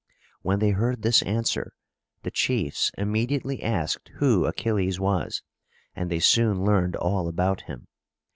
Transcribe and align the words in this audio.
When 0.41 0.57
they 0.57 0.71
heard 0.71 1.03
this 1.03 1.21
answer, 1.21 1.73
the 2.23 2.31
chiefs 2.31 2.89
immediately 2.97 3.61
asked 3.61 4.09
who 4.15 4.47
Achilles 4.47 4.99
was, 4.99 5.43
and 5.95 6.09
they 6.09 6.17
soon 6.17 6.63
learned 6.65 6.95
all 6.95 7.27
about 7.27 7.61
him. 7.61 7.85